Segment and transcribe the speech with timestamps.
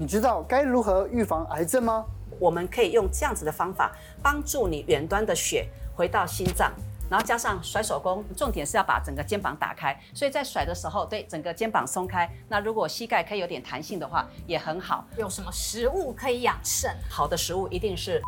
[0.00, 2.04] 你知道该如何预防癌症吗？
[2.38, 3.90] 我们可以用这样子的方法，
[4.22, 6.72] 帮助你远端的血回到心脏，
[7.10, 9.98] 然后加上甩手功，重点是要把整个肩膀打开。
[10.14, 12.30] 所以在甩的时候，对整个肩膀松开。
[12.48, 15.04] 那如果膝盖可以有点弹性的话，也很好。
[15.16, 16.94] 有什么食物可以养肾？
[17.10, 18.22] 好的食物一定是。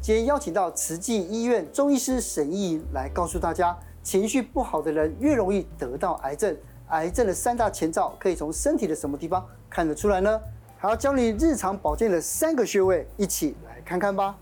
[0.00, 6.56] 今天邀请到慈济医院中医师沈毅来告诉大家，情绪不好的人越容易得到癌症。
[6.90, 10.40] 癌症的三大前兆可以从身体的什么地方看得出来呢？
[10.86, 14.38] 还要教你日常保健的三个穴位，一起来看看吧。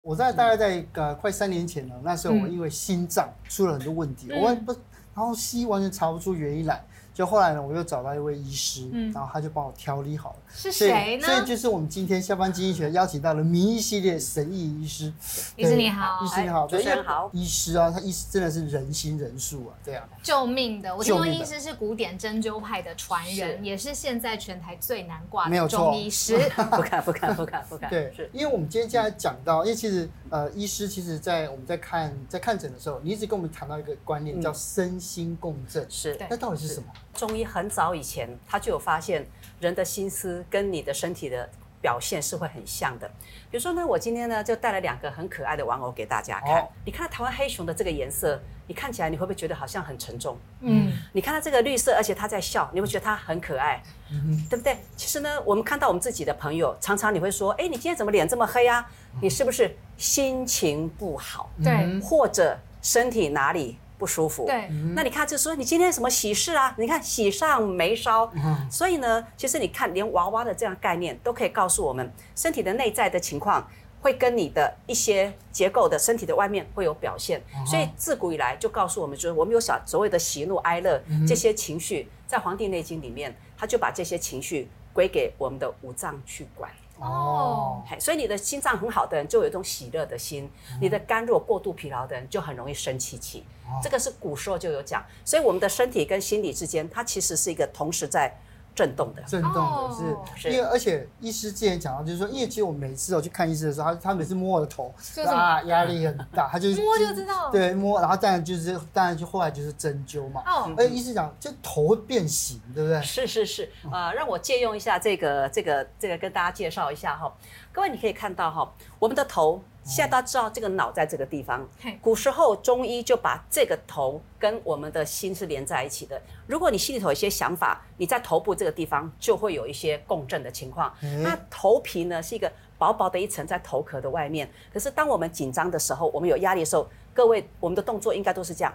[0.00, 6.82] 我在大概在呃快三年前了，那时候我因为心脏出了很多问题，我不，然后西医完全查不出原因来。
[7.16, 10.36] 就后来呢，我又找到一位医师，嗯、然后他就帮我调理好了。
[10.54, 11.24] 是谁呢？
[11.24, 15.10] 所以，所以就是我们今天下班经济学邀请到了名医系列神医医师。
[15.56, 17.30] 医师你好，医师你好，主持人好。
[17.32, 20.06] 医师啊，他医师真的是人心人术啊，对啊。
[20.22, 20.94] 救命的！
[20.94, 26.36] 我听说医师是古典针灸派的传人，是也是现在全台最难挂的中医师。
[26.70, 27.88] 不敢，不敢，不敢，不敢。
[27.88, 35.86] 对，是因为我们今天既然讲到，因为其实呃，医师其实在我们在看在看诊的时候，你一直跟我们谈到一个观念，叫身心共振。
[35.88, 36.86] 是，那到底是什么？
[37.14, 39.26] 中医很早以前他就有发现，
[39.60, 41.48] 人的心思跟你的身体的
[41.86, 43.06] 表现是会很像的。
[43.48, 46.60] 比如说呢，我今天呢就带了两个很可爱的玩偶给大家看。
[46.60, 50.36] 哦、你看到台湾黑熊的这个颜色，你看起来你会不会觉得好像很沉重？
[50.62, 50.92] 嗯。
[51.12, 54.76] 你看到这个绿色，而且它在笑，你会觉得它很可爱，嗯，对不对？
[54.96, 58.84] 其实呢，我们看到我们自己的朋友，常常你会说，哎，你今天怎么脸这么黑啊？
[59.22, 61.48] 你是不是心情不好？
[61.62, 63.78] 对，或者身体哪里？
[63.98, 66.74] 不舒服，对，那你看，就说你今天什么喜事啊？
[66.78, 73.66] 你看喜上眉梢，嗯、所以呢，其实你看，连娃娃的这样概念都可以告诉我们，身体的内在的情况
[74.02, 77.42] 会跟你的一些结构的身体的外面会有表现。
[77.54, 86.70] 嗯、所以自古以来就告诉我们，就是我们有小所谓的喜怒哀乐、嗯、这些情绪，在《黄帝内经》里面，他就把这些情绪归给我们的五脏去管。
[86.98, 93.44] 哦，所以你的心脏很好的人就有一种喜乐的心，嗯、你的肝如果过度疲劳的人就很容易生气气。
[93.66, 98.36] 哦、这个是古时候就有讲，所以我们的身体跟心理之间，它其实是一个同时在。
[98.76, 104.94] 震动的，震动的是，因为而且医师之前讲到，就是说，因为其实我每次我去看医生的时候，他他每次摸我的头，
[105.26, 110.42] 啊，压力很大， 他就摸就知道，对，摸，然后当然就是，当然就后来就是针灸嘛。
[110.44, 113.00] 哦，而且医师讲，就头会变形，对不对？
[113.00, 117.34] 是是是，啊，让我借用一下这个这个这个跟大家介绍一下哈，
[117.72, 119.62] 各位你可以看到哈，我们的头。
[119.86, 121.66] 现在大家知道这个脑在这个地方。
[122.02, 126.20] 古时候中医就把这个头跟我们的心是连在一起的。
[126.48, 130.92] 如果你心里头有一些想法，你在头部这个地方就会有一些共振的情况。
[131.22, 134.50] 那头皮呢是一个薄薄的一层在头壳的外面。
[134.72, 138.74] 可是当我们紧张的时候，我们有压力的时候，各位我们的动作应该都是这样，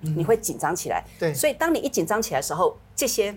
[0.00, 1.04] 你会紧张起来。
[1.20, 1.32] 对。
[1.32, 3.32] 所以当你一紧张起来的时候，这些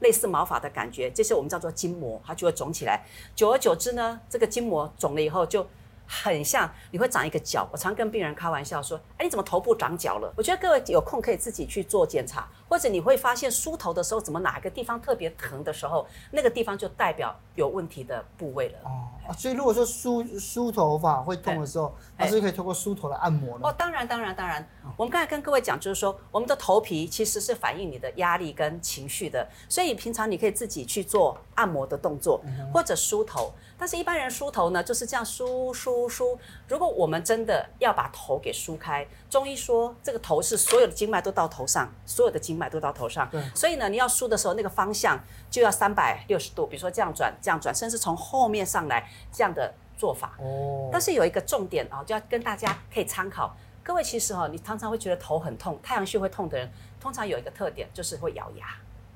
[0.00, 3.04] 类似毛发的感觉，这些我们叫做筋膜，它就会肿起来。
[3.34, 5.66] 久而久之呢，这个筋膜肿了以后就。
[6.06, 18.78] 很像你会长一个角，我常跟病人开玩笑说：“哎，你怎么头部长角了？”我觉得各位有空可以自己去做检查，或者你会发现梳头的时候，怎么哪一个地方特别疼的时候，那个地方就代表有问题的部位了。
[18.84, 23.66] 哦，所以如果说梳梳头发会痛的时候，还是可以通过梳头来按摩的？
[23.66, 24.66] 哦，当然，当然，当然。
[24.96, 32.40] 我们刚才跟各位讲，就是说我们的头皮其实是反映你的压力跟情绪的，所以平常你可以自己去做按摩的动作，
[32.72, 33.52] 或者梳头。
[33.78, 36.38] 但是，一般人梳头呢，就是这样梳梳梳。
[36.66, 43.28] 如果我们真的要把头给梳开，中医说这个头是所有的经脉都到头上，所有的经脉都到头上。
[43.30, 43.42] 对。
[43.54, 50.32] 所以呢，你要梳的时候，那个方向就要三百六十度，比如说这样转，这样转，甚至从后面上来这样的做法。
[50.40, 50.90] 哦。
[50.90, 53.56] 但是有一个重点啊，就要跟大家可以参考。
[53.84, 56.68] 各位其实哈，你常常会觉得头很痛，太阳穴会痛的人，
[57.00, 58.66] 通常有一个特点就是会咬牙，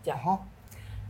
[0.00, 0.20] 这样。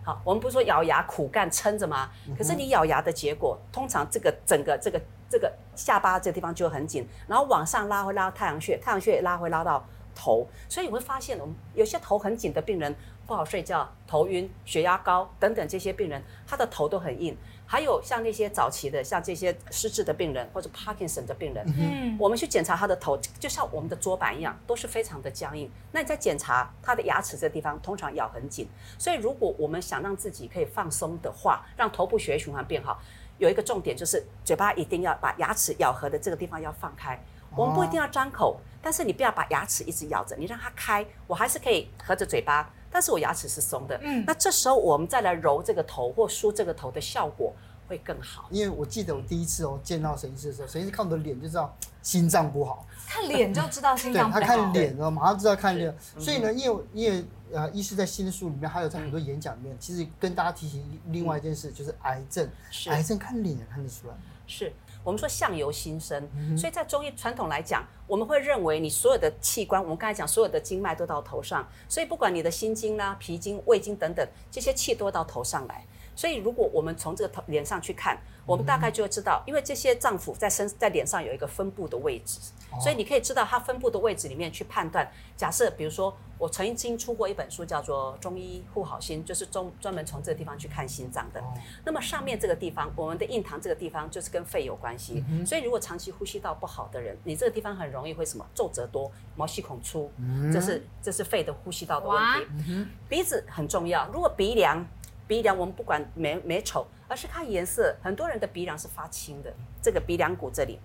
[0.03, 2.09] 好，我们不是说咬牙苦干撑着吗？
[2.39, 4.99] 可是你咬牙的结果，通常这个整个这个
[5.29, 12.97] 这个下巴这个地方就很紧，然后往上拉会拉到太阳穴，太阳穴也拉会拉到头，所以你会发现，我们有些头很紧的病人
[13.31, 17.39] 不好睡觉、头晕、血压高等等这些病人，他的头都很硬。
[17.65, 25.71] 还有像那些早期的，像这些失智的病人或者 Parkinson 的病人，嗯，我们去检查他的头，就像我们的桌板一样，都是非常的僵硬。
[25.93, 28.69] 那你在检查他的牙齿这地方，通常咬很紧。
[28.99, 33.01] 所以如果我们想让自己可以放松的话，让头部血液循环变好，
[33.39, 37.17] 有一个重点就是嘴巴一定要把牙齿咬合的这个地方要放开。
[37.57, 42.69] 我们不一定要张口，但是你不要把牙齿一直咬着，你让它开，我还是可以合着嘴巴。
[42.91, 47.55] 但是我牙齿是松的，嗯，那这时候我们再来揉这个头或梳这个头的效果
[47.87, 48.47] 会更好。
[48.51, 54.41] 因为我记得我第一次哦见到沈医师的时候，沈医师看我的脸就知道心脏不好，看脸就知道心脏不好。
[54.41, 55.95] 对，他看脸哦，马上知道看脸。
[56.19, 62.49] 所以呢，因为因为呃，医师在新书里面，还有在很多演讲里面，其实跟大家提醒另外一件事，就是癌症，
[62.87, 64.15] 癌症看脸也看得出来。
[64.47, 64.73] 是。
[65.03, 75.85] 我们说相由心生，所以在中医传统来讲，我们会认为你所有的器官，我们刚才讲所有的经脉都到头上，所以不管你的心经啦、脾经、胃经等等，这些气都到头上来。
[76.15, 82.39] 所以如果我们从这个头脸上去看，我们大概就会知道，因为这些脏腑在身在脸上有一个分布的位置，
[82.79, 85.11] 所以你可以知道它分布的位置里面去判断。
[85.37, 86.15] 假设比如说。
[86.41, 91.45] 我曾经出过一本书，叫做《中医护好心》，就是中专门从这个地方去看心脏的。
[91.85, 95.23] 那么上面这个地方，我们的印堂这个地方就是跟肺有关系。
[95.45, 100.11] 所以如果长期呼吸道不好的人，你这个地方很容易会什么皱褶多、毛细孔粗，
[100.51, 102.19] 这是这是肺的呼吸道的问
[102.65, 102.87] 题。
[103.07, 104.83] 鼻子很重要，如果鼻梁
[105.29, 109.53] 鼻梁我们不管美美丑，而是看颜色，很多人的鼻梁是发青的。
[109.83, 110.79] 这个鼻梁骨这里，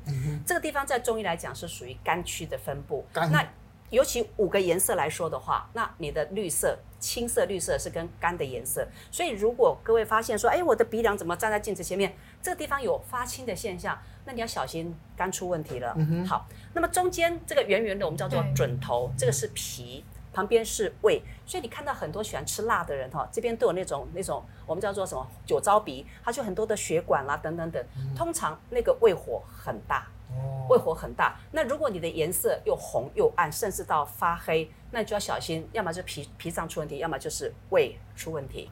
[0.44, 3.06] 这个地方在中医来讲是属于肝区的分布。
[3.13, 3.48] 那
[3.92, 8.88] 尤其五个颜色来说的话，那你的绿色、青色、绿色是跟肝的颜色。
[9.12, 13.95] 所以如果各位发现说，哎，我的鼻梁怎么站在镜子前面，这个地方有发青的现象，
[14.25, 15.94] 那你要小心肝出问题了。
[15.98, 20.04] 嗯、好，那么中间这个圆圆的，我们叫做准头，这个是脾，
[20.36, 21.20] 旁边是胃。
[21.48, 27.84] 所以你看到很多喜欢吃辣的人哈，这边都有那种那种我们叫做什么酒糟鼻，它就很多的血管啦等等等，
[28.16, 30.06] 通常那个胃火很大。
[30.68, 38.70] 胃火很大，那如果你的颜色又红又暗，甚至到发黑，那你就要小心，要么就是脾脾脏出问题，要么就是胃出问题。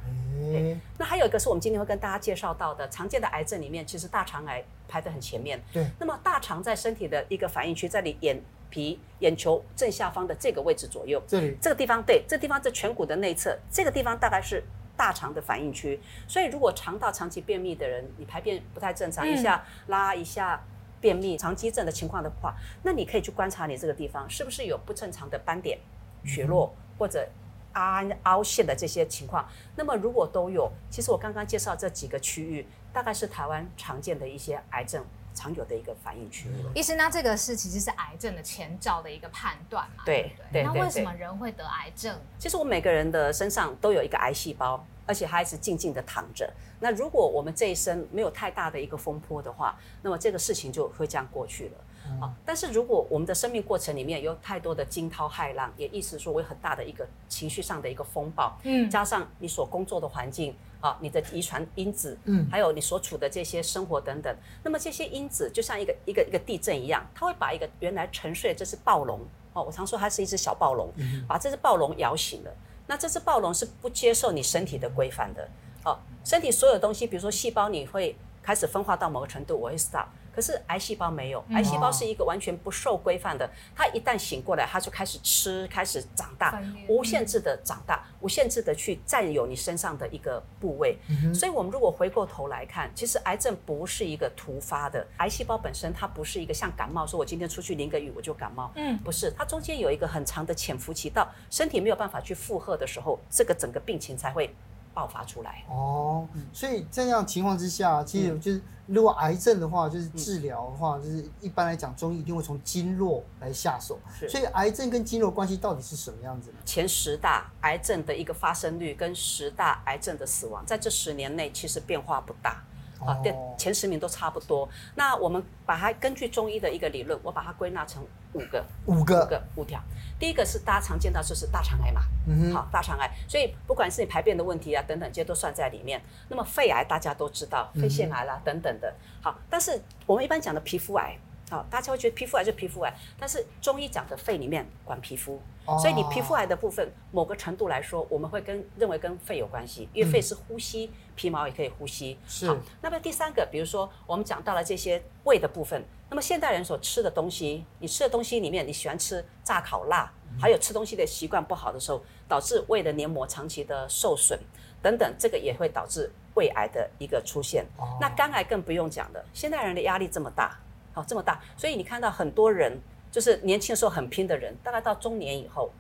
[0.52, 5.62] 对，那还有一个是我们今天会跟大家介绍到的常见的癌症里面，其实大肠癌排得很前面。
[5.72, 8.42] 对，那么大肠在身体的一个反应区，在你眼
[8.74, 14.64] 皮眼球正下方的这个位置左右，这里这个地方，对，这个地方在颧骨的内侧，这个地方大概是
[14.98, 16.00] 大肠的反应区。
[16.28, 20.60] 所以如果肠道长期便秘的人，你排便不太正常，一下拉一下。
[21.04, 25.78] 便秘、肠积症的情况的话，那你可以去观察你这个地方是不是有不正常的斑点、
[26.24, 27.28] 血落或者
[27.74, 29.46] 凹凹陷的这些情况。
[29.76, 35.04] 那么如果都有，其实我刚刚介绍这几个区域，大概是台湾常见的一些癌症
[35.34, 36.54] 常有的一个反应区域。
[36.76, 40.04] 医生，那这个是其实是癌症的前兆的一个判断嘛？
[40.06, 40.64] 对对。
[40.64, 42.16] 那为什么人会得癌症？
[42.38, 44.86] 其实我们每个人的身上都有一个癌细胞。
[45.06, 46.50] 而且还是静静的躺着。
[46.80, 52.22] 那如果我们这一生没有太大的一个风波的话，那么这个事情就会这样过去了。
[52.22, 69.22] 啊，但是如果我们的生命过程里面有太多的惊涛骇浪，也意思说我有很大的一个情绪上的一个风暴，嗯，加上你所工作的环境啊，你的遗传因子，嗯，还有你所处的这些生活等等，那么这些因子就像一个一个一个地震一样，它会把一个原来沉睡的这只暴龙，
[69.54, 70.92] 哦，我常说它是一只小暴龙，
[71.26, 72.52] 把这只暴龙摇醒了。
[72.86, 75.48] 那这只暴龙是不接受你身体的规范的，
[75.86, 80.08] 哦，身体所有东西，比如说细胞，你会开始分化到某个程度，我会 stop。
[80.34, 90.98] 可是癌细胞没有，癌细胞是一个完全不受规范的，它一旦醒过来，它就开始吃，开始长大，无限制的长大，无限制的去占有你身上的一个部位。
[91.34, 104.54] 所以，我们如果回过头来看，其实癌症不是一个突发的，癌细胞本身它不是一个像感冒，说我今天出去淋个雨我就感冒，嗯，不是，它中间有一个很长的潜伏期，到身体没有办法去负荷的时候，这个整个病情才会
[104.94, 113.98] 爆发出来哦，所以这样情况之下，其实就是如果癌症的话，就是治疗的话，就是一般来讲，中医一定会从经络来下手。
[114.30, 116.58] 所以癌症跟经络关系到底是什么样子呢？
[116.66, 122.64] 前十大癌症的一个发生率跟十大癌症的死亡，在这十年内其实变化不大。
[123.06, 124.68] 啊，对，前十名都差不多。
[124.96, 129.82] 那我们把它根据中医的一个理论，我把它归纳成五个，五个，五个，五条。
[130.20, 133.10] 第一个是大家常见到就是大肠癌嘛，嗯，好，大肠癌。
[133.28, 136.02] 所以不管是你排便的问题啊等等，这些都算在里面。
[136.30, 138.94] 那么肺癌大家都知道，肺腺癌啦等等的。
[139.22, 141.18] 好，但是我们一般讲的皮肤癌。
[141.54, 145.40] 好，大家会觉得皮肤癌就皮肤癌，但是中医讲的肺里面管皮肤，
[145.80, 152.18] 所以你皮肤癌的部分，某个程度来说，我们会跟认为跟肺有关系，因为肺是呼吸，皮毛也可以呼吸。
[152.28, 152.48] 是。
[152.48, 164.40] 好，那么第三个，比如说我们讲到了这些胃的部分，那么现代人所吃的东西，你吃的东西里面，你喜欢吃炸烤辣，还有吃东西的习惯不好的时候，导致胃的黏膜长期的受损
[164.82, 167.64] 等等，这个也会导致胃癌的一个出现。
[168.02, 170.58] 那肝癌更不用讲了，现代人的压力这么大。
[170.94, 172.80] 好，这么大，所以你看到很多人
[173.12, 175.72] 就是年轻的时候很拼的人，大概到中年以后，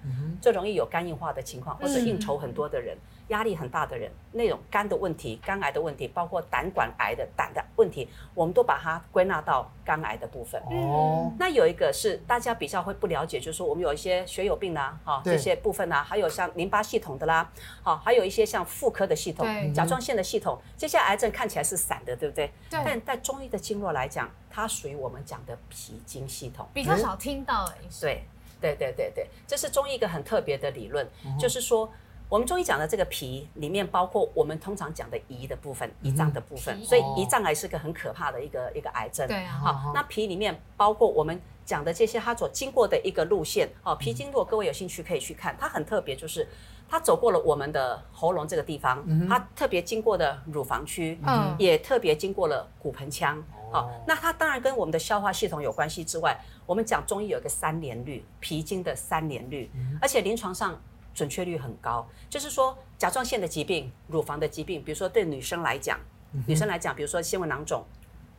[0.41, 2.97] 最容易有肝硬化的情况，或者应酬很多的人。
[3.29, 10.61] 压力很大的人，那种肝的问题、肝癌的问题，包括胆管癌的胆的问题，我们都把它归纳到肝癌的部分。
[10.63, 17.49] 哦，那有一个是大家比较会不了解，就是说我们有一些血友病啊，哈，这些部分啊，还有像淋巴系统的啦，
[17.81, 22.51] 好，还有一些像妇科的系统、甲状腺的系统，这些癌症看起来是散的，对不对？
[22.69, 22.81] 对。
[22.83, 27.71] 但在中医的经络来讲，它属于我们讲的脾经系统，比较少听到。
[28.01, 28.23] 对，
[28.59, 31.07] 对，对，对，对，这是中医一个很特别的理论，
[31.39, 31.89] 就是说。
[32.33, 39.27] 我们中医讲的这个脾里面包括我们通常讲的胰的部分，胰脏的部分，嗯、所以胰脏癌是个很可怕的一个一个癌症。
[39.27, 39.51] 对啊。
[39.51, 43.69] 好，那脾里面包括我们讲的这些，它所经过的一个路线。
[43.83, 46.47] 哦，脾经络，各位有兴趣可以去看，它很特别，就是
[46.89, 53.37] 它走过了我们的喉咙这个地方，它特别经过的乳房区，嗯，也特别经过了骨盆腔。
[53.71, 56.35] 哦，那它当然跟我们的消化系统有关系之外，
[56.65, 59.69] 我们讲中医有一个三联律，脾经的三联律，
[60.01, 60.81] 而且临床上。
[61.13, 65.99] 准确率很高，就是说甲状腺的疾病、乳房的疾病，比如说对女生来讲，
[66.33, 67.83] 嗯、女生来讲，比如说纤维囊肿、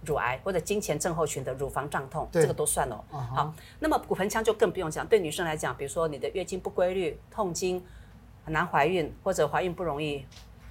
[0.05, 3.03] 乳癌或者经前症候群的乳房胀痛，这个都算哦。
[3.13, 3.35] Uh huh.
[3.35, 7.85] 好，那么骨盆腔就更不用讲，对女生来讲，比如说你的月经不规律、痛经、
[8.45, 10.27] 很难怀孕或者怀孕不容易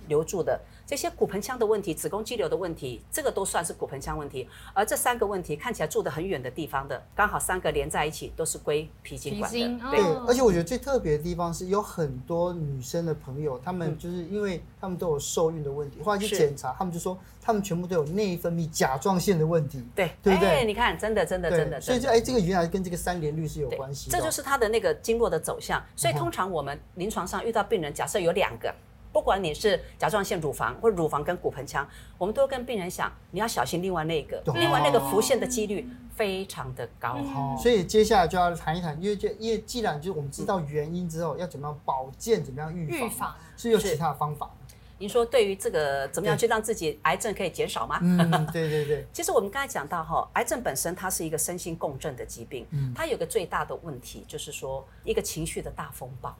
[0.07, 0.59] 留住的。
[0.85, 4.47] 这些骨盆腔的问题、子宫肌瘤的问题，这个都算是骨盆腔问题。
[4.73, 9.57] 而这三个问题看起来住得很远的地方的，刚好三个连在一起，都是归脾经管的。
[9.57, 19.83] 经对，而且我觉得最特别的地方是，有很多女生的朋友，她们就是因为她们都有受孕的问题，后来去检查，她们就说她们全部都有内分泌甲状腺的问题。
[19.95, 20.49] 对，对不对？
[20.49, 21.79] 哎，你看，真的，真的，真的。
[21.79, 24.17] 所以就哎，这个原来跟这个三联律是有关系的。
[24.17, 25.81] 这就是它的那个经络的走向。
[25.95, 28.73] 所以通常我们临床上遇到病人，假设有两个。
[29.13, 37.09] 不管你是甲状腺、乳房或乳房跟骨盆腔，我们都跟病人讲，你要小心另外那个，哦、另外那个浮现的几率非常的高。
[37.11, 44.49] 哦、所以接下来就要谈一谈，因为就因为既然就是我们知道原因之后，要怎么样保健，怎么样预防，预防是有其他的方法。
[44.99, 47.99] 您说对于这个怎么样去让自己癌症可以减少吗？
[48.01, 49.05] 嗯，对对对。
[49.13, 56.35] 其实我们刚才讲到哈，癌症本身它是一个身心共振的疾病，嗯、它有个最大的问题就是说一个情绪的大风暴。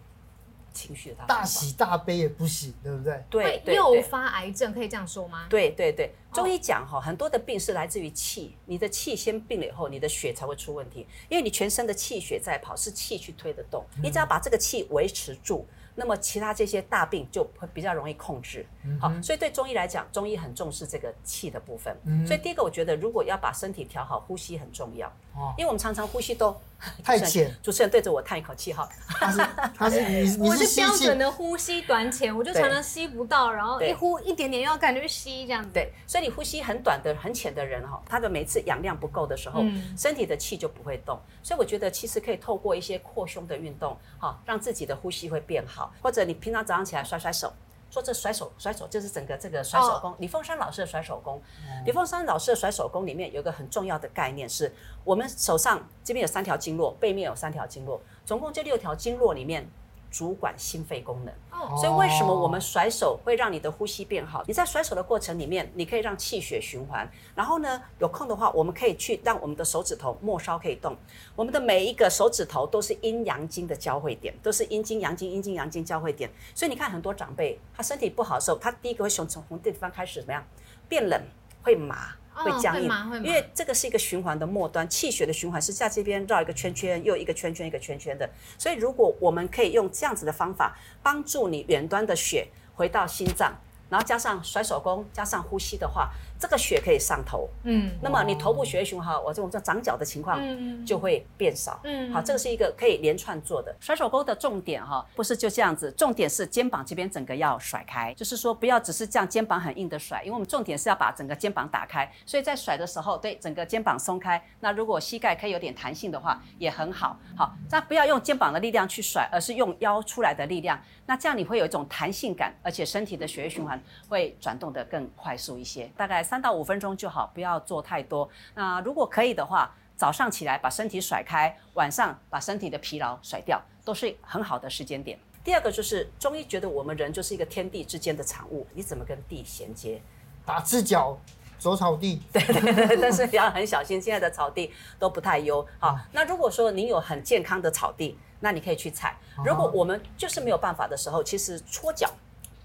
[0.74, 3.24] 情绪的大喜大悲也不行，对不对？
[3.30, 5.46] 对，会诱发癌症，可以这样说吗？
[5.50, 15.66] 对对对，中医讲哈，很多的病是来自于气，你的气先病了以后，你的血才会出问题，因为你全身的气血在跑，是气去推得动，你只要把这个气维持住。
[15.96, 18.66] 那么其他这些大病就会比较容易控制，
[19.00, 19.52] 好，所以对。
[19.52, 21.96] 中医来讲，中医很重视这个气的部分。
[22.26, 25.08] 所以第一个，我觉得如果要把身体调好，呼吸很重要。
[25.36, 26.60] 哦，因为我们常常呼吸都
[27.04, 27.54] 太浅。
[27.62, 28.88] 主持人对着我叹一口气哈。
[29.08, 29.48] 他是
[29.78, 35.70] 他是你 你我是标准的呼吸短浅，我就常常吸不到，然后一呼一点点，要感觉吸这样子。
[35.74, 39.64] 对，所以你呼吸很短的、很浅的人哈，他的每次氧量不够的时候，
[39.98, 41.20] 身体的气就不会动。
[41.42, 45.94] 所以我觉得其实可以透过一些扩胸的运动，哈，让自己的呼吸会变好。
[46.02, 47.52] 或者你平常早上起来甩甩手，
[47.94, 50.16] 说这甩手甩手就是整个这个甩手功。
[50.18, 51.40] 李凤山老师的甩手功，
[51.86, 54.74] 李凤山老师的甩手功里面有一个很重要的概念是，
[55.04, 59.70] 我们手上这边有三条经络，背面有三条经络，总共这六条经络里面。
[60.16, 61.34] 主管心肺功能，
[61.78, 64.44] 所以为什么我们甩手会让你的呼吸变好？
[64.48, 67.10] 你在甩手的过程里面，你可以让气血循环。
[67.36, 70.96] 然后呢，有空的话，我们可以去让我们的手指头末梢可以动。
[71.36, 76.30] 我们的每一个手指头都是阴阳经的交汇点，都是阴经、阳经、阴经、阳经交汇点。
[76.54, 80.44] 所以你看，很多长辈他身体不好的时候，他第一个会从从这地方开始怎么样？
[80.88, 81.22] 变冷，
[81.64, 82.16] 会麻。
[82.34, 88.30] 会僵硬，哦、因为这个是一个循环的末端，气血的循环是在这边绕一个圈圈，又一个圈圈一个圈圈的。
[88.58, 93.54] 所以如果我们可以用这样子的方法，帮助你远端的血回到心脏，
[93.90, 96.10] 然后加上甩手功，加上呼吸的话。
[96.44, 100.42] 这个血可以上头，嗯，那么你头部血液循环，我这种叫长脚的情况
[100.86, 103.74] 就会变少，嗯，好，这个是一个可以连串做的。
[103.80, 126.24] 甩手功的重点哈，不是就这样子，重点是肩膀这边整个要甩开，就是说不要只是这样肩膀很硬的甩，因为我们重点是要把整个肩膀打开，所以在甩的时候，对整个肩膀松开，那如果膝盖可以有点弹性的话也很好，好，那不要用肩膀的力量去甩，而是用腰出来的力量，那这样你会有一种弹性感，而且身体的血液循环会转动得更快速一些，大概。
[126.24, 128.30] 三到五分钟就好，不要做太多。
[128.56, 135.20] 那如果可以的话，早上起来把身体甩开，晚上把身体的疲劳甩掉，都是很好的时间点。
[135.44, 140.02] 第二个就是中医觉得我们人就是一个天地之间的产物，你怎么跟地衔接？
[140.46, 141.18] 打赤脚
[141.60, 145.66] 走草地，对对对，但是你要很小心，现在的草地都不太优。
[145.80, 149.18] 好，那如果说您有很健康的草地，那你可以去踩。
[149.44, 152.12] 如果我们就是没有办法的时候，其实搓脚。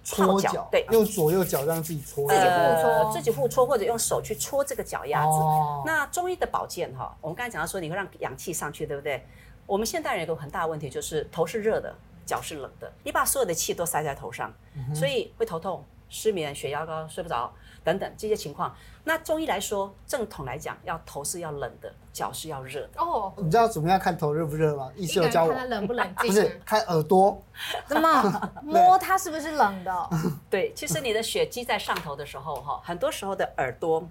[0.02, 5.32] 搓脚，对，用左右脚让自己搓，自己互搓，自己互搓，或者用手去搓这个脚丫子。
[5.32, 9.22] 哦、那中医的保健哈，我们刚才讲到说，你会让阳气上去，对不对？
[9.66, 11.94] 我们现代人有个很大的问题，就是头是热的，
[12.24, 17.52] 脚是冷的，你把所有的气都塞在头上，嗯、所以会头痛、失眠、血压高、睡不着
[17.84, 18.74] 等等这些情况。
[19.04, 23.00] 那中医来说，正统来讲，要头是要冷的，脚是要热的。
[23.00, 24.90] 哦，你知道怎么样看头热不热吗？
[24.96, 26.26] 医师有教我，看冷不冷静？
[26.28, 27.42] 不是看耳朵，
[27.86, 30.10] 怎么 摸它是不是冷的？
[30.50, 34.06] 对，其实你的血积在上头的时候，哈，很多时候的耳朵。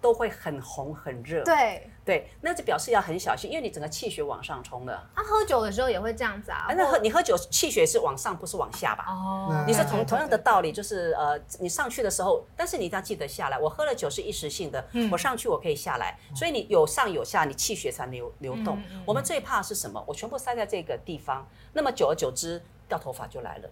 [0.00, 5.08] 都会很红很热，对对，那就表示要很小心，因为你整个气血往上冲了。
[5.14, 6.66] 他、啊、喝酒的时候也会这样子啊？
[6.76, 9.04] 那喝你喝酒气血是往上，不是往下吧？
[9.08, 13.58] 哦，你是同同样的道理，就是呃，你上去的时候，但是你一定要记得下来。
[13.58, 18.78] 我喝了酒是一时性的，嗯、我上去我可以下来，所以你有上有下，你气血才流流动。
[18.78, 20.02] 嗯嗯、我们最怕是什么？
[20.06, 23.68] 我全部塞在这个地方，那么久而久之掉头发就来了，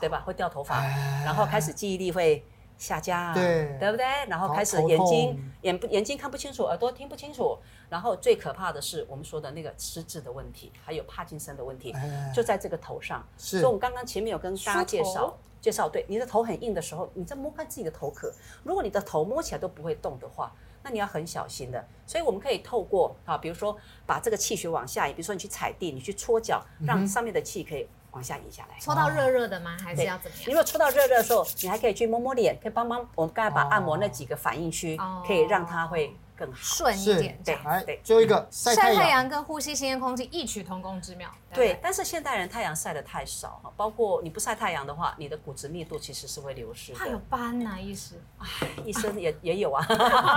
[0.00, 0.22] 对吧？
[0.24, 0.82] 会掉头发，
[1.24, 2.42] 然后开始记忆力会。
[2.78, 4.06] 下降，对，对不对？
[4.28, 7.58] 然后开始眼睛眼不眼睛看不清楚，耳朵听不清楚，
[7.90, 11.92] 然后最可怕的是我们说的那个失智的问题，还有帕金森的问题，
[12.32, 13.26] 就在这个头上。
[13.36, 18.32] 是，所以我们刚刚前面有跟大家介绍介绍，对，你的头很硬的时候，你在摸看自己的头壳，
[18.62, 20.52] 如果你的头摸起来都不会动的话，
[20.84, 21.84] 那你要很小心的。
[22.06, 27.88] 所以我们可以透过啊，比如说把这个气血往下移，比如说你去踩地，你去搓脚，让上面的气可以。
[28.12, 29.76] 往下移下来，搓到热热的吗？
[29.84, 30.44] 还是要怎么样？
[30.46, 34.96] 你如果搓到热热的时候，你还可以去摸摸脸，可以帮帮我们刚才把按摩那几个反应区，
[35.26, 36.14] 可以让它会。
[36.38, 38.00] 更顺一点，对对。
[38.04, 41.28] 最后一个晒太阳跟呼吸新鲜空气异曲同工之妙。
[41.52, 46.98] 对，但是现代人太阳晒得太少哈，包括你不晒太阳的话，你的骨质密度其实是会流失的。
[46.98, 48.14] 他有斑呐，医师，
[48.84, 49.84] 医生也也有啊。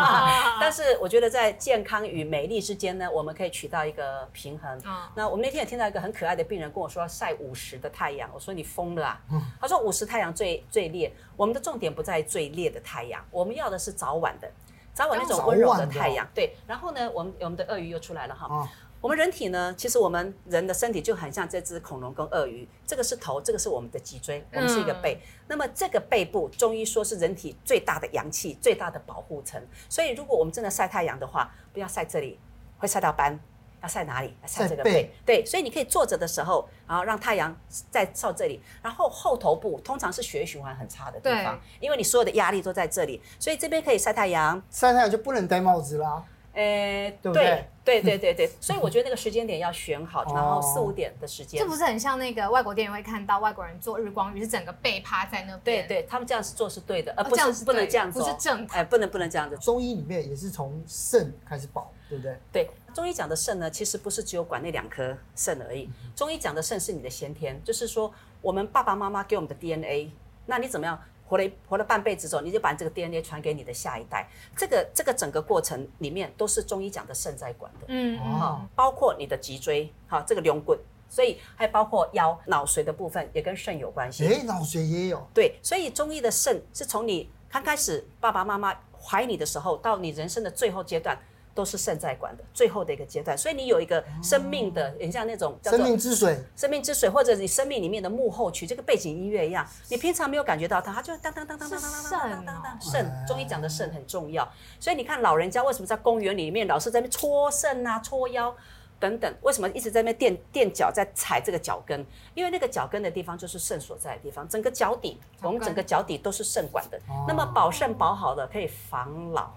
[0.59, 4.81] 但是我觉得在健康与美丽之间呢，我们可以取到一个平衡。
[5.13, 9.21] 那我们那天也听到一个很可爱的病人跟我说要晒五十的太阳，我说你疯了啊！
[9.59, 14.49] 他说五十太阳最最烈，我们的重点不在最烈的太阳，我们要的是早晚的。
[14.93, 16.55] 早晚那种温柔的太阳，对。
[16.67, 18.47] 然后呢，我们我们的鳄鱼又出来了哈。
[18.49, 18.67] 哦、
[18.99, 25.15] 我们人体呢，其实我们人的身体就很像这只恐龙跟鳄鱼，这个是头，这个是我们的脊椎，我们是一个背。
[25.15, 29.61] 嗯、那么这个背部，中医说是人体最大的阳气、最大的保护层。
[29.89, 32.37] 所以如果我们真的晒太阳的话，不要晒这里，
[32.77, 33.39] 会晒到斑。
[33.81, 34.33] 要晒哪里？
[34.41, 34.91] 要晒这个背。
[34.91, 37.55] 背对，所以你可以坐着的时候，然后让太阳
[37.89, 44.61] 在照这里，然后后头部通常是血液循环很差的地方，对因为你所有的压力都在这里，所以这边可以晒太阳。
[44.69, 46.23] 晒太阳就不能戴帽子啦。
[46.53, 47.65] 诶，对对？
[47.83, 51.57] 对对对对，所以我觉得那个时间点要选好， 然后四五点的时间。
[51.57, 55.87] 这不是很像那个外国电影会看到外国人做日光浴，是整个背趴在那边。
[55.87, 58.67] 对对，他们这样子做是对的，而不是不能这样子，不是正。
[58.69, 59.57] 哎，不能不能这样子。
[59.59, 62.37] 中医里面也是从肾开始保，对不对？
[62.51, 65.89] 对，中医讲的肾呢，其实不是只有管那两颗肾而已。
[66.13, 70.11] 中医讲的肾是你的先天，就是说我们爸爸妈妈给我们的 DNA，
[70.45, 71.01] 那你怎么样？
[71.25, 74.29] 活了活了半辈子之后，你就把这个 DNA 传给你的下一代。
[74.57, 80.75] 这个这个整个过程里面都是中医讲的肾在管的，嗯，好，包括你的脊椎，好，这个龙骨，
[81.09, 84.27] 所以还包括腰脑髓的部分也跟肾有关系。
[84.27, 85.25] 诶，脑髓也有。
[85.33, 91.17] 对，所以中医的肾是从你刚开始爸爸妈妈怀你的时候，到你人生的最后阶段。
[91.53, 102.81] 都是肾在管的最后的一个阶段，所以你有一个生命的，很像那种叫做生命之水，生命之水，或者你生命里面的幕后曲，这个背景音乐一样，你平常没有感觉到它，它就当当当当当当当当当当。
[102.81, 104.47] 肾，中医讲的肾很重要，
[104.79, 108.55] 所以你看老人家为什么在公园里面老是在那搓肾啊、搓腰
[108.99, 112.05] 等等，为什么一直在那边垫垫脚在踩这个脚跟？
[112.33, 116.99] 因为那个脚跟的地方就是肾所在的地方，整个脚底，我们整个脚底都是肾管的。
[117.27, 119.51] 那么保肾保好了可以防老。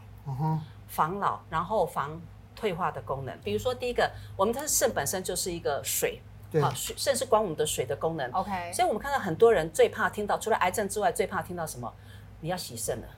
[0.94, 2.20] 防老，然后防
[2.54, 3.36] 退化的功能。
[3.42, 6.20] 比如说，第一个，我们的肾本身就是一个水，
[6.52, 8.30] 对好，肾是管我们的水的功能。
[8.30, 11.92] OK，所以我们看到很多人最怕听到，除了癌症之外，最怕听到什么？
[12.40, 13.08] 你要洗肾了。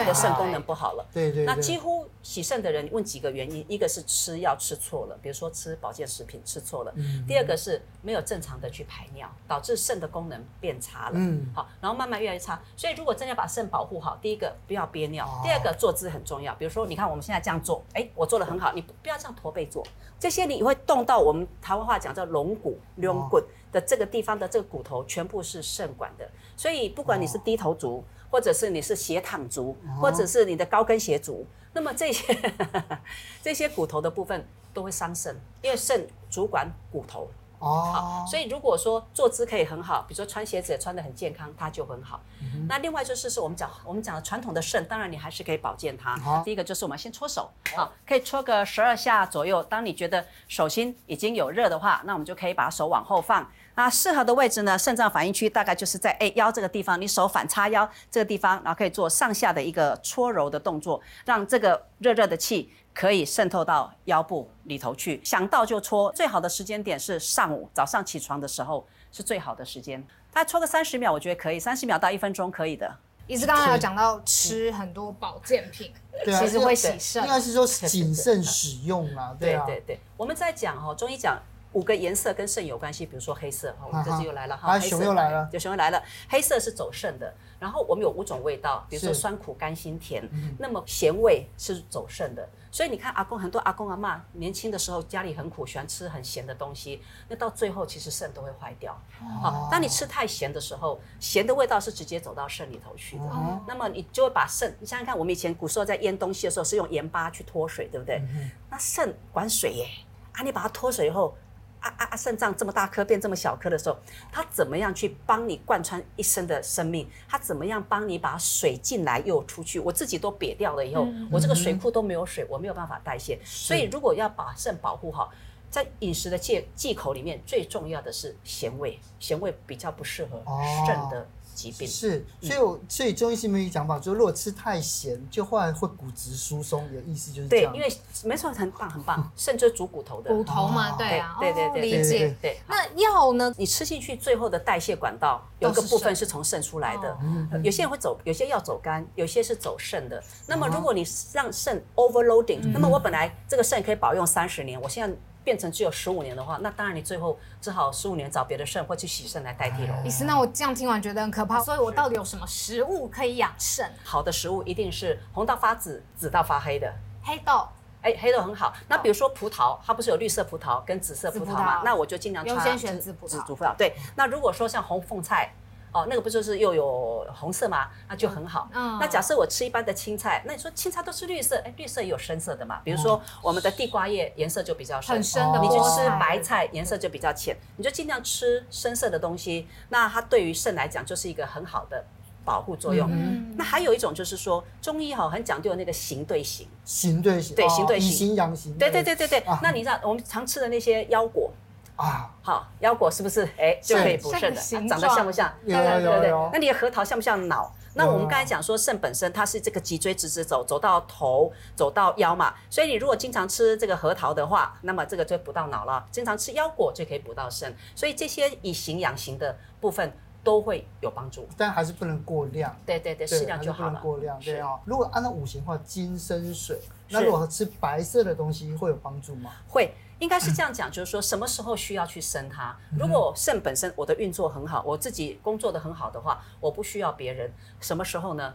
[0.00, 6.94] 你的肾功能不好了，对对，那几乎洗肾的人问几个原因，一个是吃药吃错了，比如说吃保健食品吃错了，
[7.28, 19.86] 第二个是没有正常的去排尿，导致肾的功能变差了，嗯，好，然后慢慢越来越差，所以如果真的要把肾保护好，第一个不要憋尿，第二个坐姿很重要，比如说你看我们现在这样做，哎，我做的很好，你不要这样驼背坐，
[20.18, 23.38] 这些你会动到我们台湾话讲叫龙骨、龙骨
[23.70, 26.26] 的这个地方的这个骨头，全部是肾管的，
[26.56, 28.02] 所以不管你是低头族。
[28.32, 32.52] 或者是你是斜躺族，或者是你的高跟鞋族，那么这些
[33.42, 37.28] 这些骨头的部分都会伤肾，因为肾主管骨头。
[37.58, 42.20] 哦，好，所以如果说坐姿可以很好，比如说穿鞋子也穿得很健康，它就很好。
[42.40, 46.16] 嗯、那另外就是是我们讲我们讲的传统的肾，当然你还是可以保健它。
[46.16, 49.62] 好第一个就是我们先搓手，好，可以搓个十二下左右。
[49.62, 53.48] 当你觉得手心已经有热的话，那我们就可以把手往后放。
[53.74, 65.20] 那适合的位置呢，肾脏反应区大概就是在哎腰这个地方，你手反叉腰这个地方，然后可以做上下的一个搓揉的动作，让这个热热的气可以渗透到腰部里头去。
[65.24, 70.02] 想到就搓，最好的时间点是上午早上起床的时候是最好的时间。
[70.32, 72.94] 大概搓个三十秒，我觉得可以，三十秒到一分钟可以的。
[73.26, 75.92] 医师刚刚有讲到吃很多保健品，
[76.24, 79.34] 对其实会洗肾，应该是说谨慎使用啊。
[79.40, 81.40] 对啊，对对对，我们在讲哦，中医讲。
[81.72, 86.02] 五个颜色跟肾有关系，比如说黑色，我们这次又来了哈，熊又来了，有熊又来了。
[86.28, 90.22] 黑色是走肾的，然后我们有五种味道，比如说酸苦甘辛甜，
[90.58, 92.48] 那么咸味是走肾的。
[92.70, 98.98] 所以你看阿公很多阿公阿嬷年轻的时候家里很苦，喜欢吃很咸的东西，那到最后其实肾都会坏掉。
[99.42, 103.24] 好，当你吃太咸的时候，咸的味道是直接走到肾里头去的，
[103.66, 108.22] 那么你就会把肾，你想想看，我们以前古时候在腌东西的时候是用盐巴去脱水，对不对？
[108.70, 109.86] 那肾管水耶，
[110.32, 111.34] 啊，你把它脱水以后。
[111.82, 112.16] 啊啊啊！
[112.16, 113.98] 肾脏这么大颗变这么小颗的时候，
[114.30, 117.06] 它怎么样去帮你贯穿一生的生命？
[117.28, 119.78] 它怎么样帮你把水进来又出去？
[119.78, 123.38] 我自己都瘪掉了以后，嗯、我这个水库都没有水，我没有办法代谢。
[123.44, 125.30] 所以如果要把肾保护好，
[125.70, 130.42] 在饮食的忌忌口里面，最重要的是咸味，咸味比较不适合
[130.86, 131.26] 肾的。
[131.52, 137.72] 哦疾病是，所以我所以中医是没有讲法，就是如果吃太咸，就后来会骨质疏松，的意思就是这样。
[137.72, 140.34] 对，因为没错，很棒很棒，肾就是主骨头的。
[140.34, 142.34] 骨头嘛，对啊，对对对，理解。
[142.40, 143.52] 对，那药呢？
[143.58, 147.16] 你吃进去最后的代谢管道有一个部分是从肾出来的，
[147.62, 150.22] 有些人会走，有些药走肝，有些是走肾的。
[150.46, 155.16] 那么如果你让肾 overloading，那么我本来这个肾可以保用三十年，我现在。
[155.44, 160.02] 变成只有十五年的话，那当然你最后只好十五年找别的肾或去洗肾来代替了。
[160.04, 163.90] 医师，那我这样听完觉得很可怕，所以我到底有什么食物可以养肾？
[164.04, 167.66] 好的食物一定是红到发紫、紫到发黑的黑豆。
[168.02, 168.72] 哎，黑豆很好。
[168.88, 171.82] 那比如说葡萄，它不是有绿色葡萄跟紫色葡萄吗？
[171.84, 173.30] 那我就尽量优先选紫葡萄。
[173.30, 173.94] 紫葡萄对。
[174.16, 175.52] 那如果说像红凤菜。
[175.92, 177.88] 哦，那个不就是又有红色吗？
[178.08, 178.68] 那就很好。
[178.72, 182.80] 嗯，那假设我吃一般的青菜，那你说青菜都是绿色，哎，绿色也有深色的嘛。
[182.82, 185.60] 比如说我们的地瓜叶颜色就比较深，很深的。
[185.60, 189.68] 你去吃白菜颜色就比较浅，你就尽量吃深色的东西。
[189.90, 192.02] 那它对于肾来讲就是一个很好的
[192.42, 193.06] 保护作用。
[193.12, 198.78] 嗯，那还有一种就是说中医哈很讲究那个形对形，形对形，对形对形，以形养形。
[198.78, 199.44] 对对对对对。
[199.62, 201.52] 那你知道我们常吃的那些腰果。
[201.96, 204.88] 啊，好，腰果是不是哎就可以补肾的？
[204.88, 205.52] 长得像不像？
[205.64, 206.50] 有有有有。
[206.52, 207.72] 那你的核桃像不像脑？
[207.94, 212.54] 那我们刚才讲说肾本身它是这个脊椎直直走，走到头，走到腰嘛。
[212.70, 216.04] 所以你如果经常吃这个核桃的话，那么这个就补到脑了。
[216.10, 217.72] 经常吃腰果就可以补到肾。
[217.94, 220.10] 所以这些以形养形的部分
[220.42, 222.74] 都会有帮助，但还是不能过量。
[222.86, 223.90] 对对对，适量就好了。
[223.90, 224.80] 不能过量，对啊。
[224.86, 229.50] 如果按照五行的话，金生水，那如果吃白色的东西会有帮助吗？
[229.68, 229.94] 会。
[230.22, 232.76] 应该是这样讲，就是说什么时候需要去生它。
[232.96, 237.50] 如果肾本身我的运作很好，我自己工作的很好的话，我不需要别人。
[237.80, 238.54] 什么时候呢？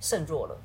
[0.00, 0.56] 肾弱了。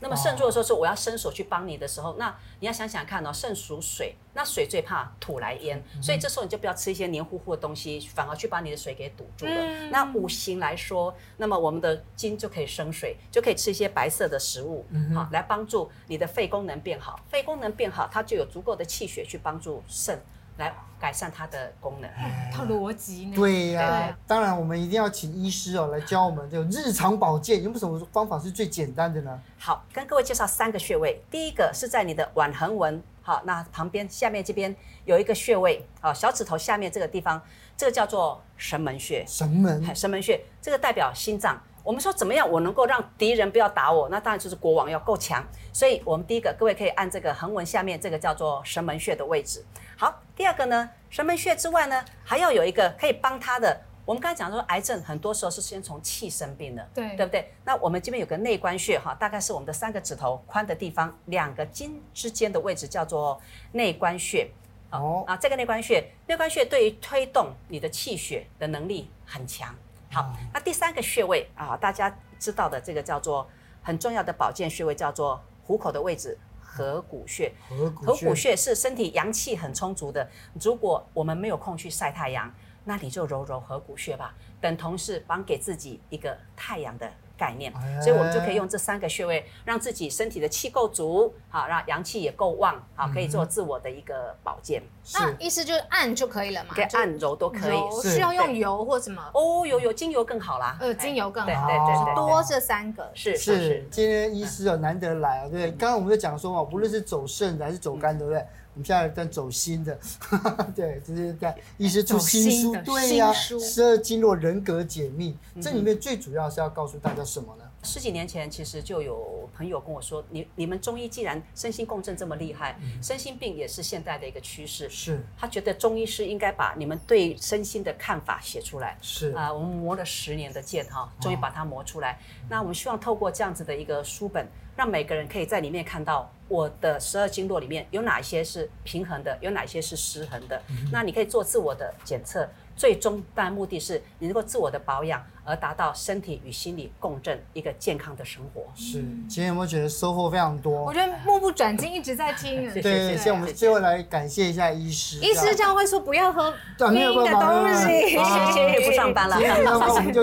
[0.00, 9.88] 那么肾弱的时候是我要伸手去帮你的时候，那你要想想看哦，肾属水，那水最怕土来淹，所以这时候你就不要吃一些黏糊糊的东西，反而去把你的水给堵住了。
[9.90, 17.18] 那五行来说，那么我们的金就可以生水，就可以吃一些白色的食物，好来帮助你的肺功能变好。
[17.28, 20.20] 肺功能变好，它就有足够的气血去帮助肾。
[20.56, 22.10] 来改善它的功能，
[22.52, 23.32] 它逻辑呢？
[23.34, 29.40] 对呀、啊，当然我们一定要请医师哦来教我们这个日常保健，有没有什么方法是最简单的呢？
[29.58, 31.22] 好，跟各位介绍三个穴位。
[31.30, 37.42] 第一个是在你的腕横纹，好，那旁边下面这边有一个穴位，好，小指头下面这个地方，
[37.76, 39.24] 这个叫做神门穴。
[39.26, 41.60] 神门，神门穴，这个代表心脏。
[41.84, 44.08] 我们说怎么样，我能够让敌人不要打我？
[44.08, 45.46] 那当然就是国王要够强。
[45.70, 49.62] 所以，我们第一个，各位可以按这个横纹下面这个叫做神门穴的位置。
[49.98, 53.78] 好，第二个呢，神门穴之外呢，还要有一个可以帮他的。
[54.06, 57.52] 我们刚才讲说，癌症很多时候是先从气生病的，对，对不对？
[57.64, 63.38] 那我们这边有个内关穴哈，大概是我们的三个指头宽的地方，两个筋之间的位置叫做
[63.72, 64.48] 内关穴。
[64.90, 69.74] 哦，啊，这个内关穴，内关穴对于推动你的气血的能力很强。
[70.14, 73.48] 好，那第三个穴位啊，大家知道的这个叫做
[73.82, 77.52] 很重要的保健穴位，叫做虎口的位置，合谷穴。
[77.68, 80.30] 合谷穴是身体阳气很充足的，
[80.62, 82.48] 如果我们没有空去晒太阳，
[82.84, 87.12] 那你就揉揉合谷穴吧，等同是帮给自己一个太阳的。
[87.36, 94.82] 概念，所以我们就可以用这三个穴位，让自己身体的气够足，好，让阳气也够旺，好，可以做自我的一个保健。
[95.14, 96.74] 那意思就是按就可以了嘛？
[96.74, 99.22] 可以按揉都可以，需要用油或什么？
[99.34, 100.76] 哦，有有精油更好啦。
[100.80, 101.66] 呃，精油更好。
[101.66, 103.86] 对对对，多这三个是是。
[103.90, 108.44] 今天医师啊难得来啊，对，刚刚我们就讲说嘛，无论是走肾的还是走肝，对不对？
[108.74, 109.98] 我们现在在走新的，
[110.74, 117.63] 对，就是在医师出新书，对呀，十二经络人格解密，这里面最主要是要告诉大家什么呢？
[117.84, 124.88] 十几年前，其实就有朋友跟我说：“你你们中医既然身心共振这么厉害，嗯、身心病也是现代的一个趋势。
[124.88, 128.96] 是，他觉得中医师应该把你们对身心的看法写出来。
[129.02, 132.12] 是啊、呃，我们磨了十年的剑哈，终于把它磨出来。
[132.12, 132.16] 哦、
[132.48, 140.60] 那我们希望透过这样子的一个书本，让每个人可以在里面看到我的十二经络里面有哪些是平衡的，有哪些是失衡的。
[140.70, 148.62] 嗯、那你可以做自我的检测。”最终，当然目的是你能够自我的保养，而达到身体与心理共振，一个健康的生活。
[148.74, 150.84] 是，今天有没有觉得收获非常多？
[150.84, 152.68] 我觉得目不转睛，一直在听。
[152.74, 153.30] 对，谢谢。
[153.30, 155.18] 我们最后来感谢一下医师。
[155.18, 157.84] 医师这样会说不要喝冰的东西。
[158.08, 158.18] 谢
[158.52, 159.36] 谢，不上班了。
[159.36, 160.22] 今天我们就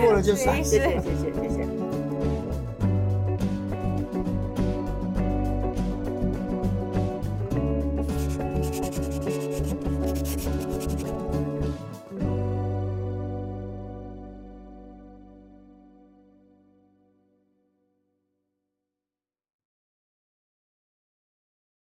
[0.00, 0.56] 过了就算。
[0.64, 1.29] 谢谢，谢谢。